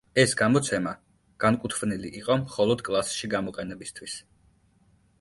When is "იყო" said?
2.23-2.39